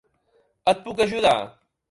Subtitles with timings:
[0.73, 1.37] Et puc ajudar?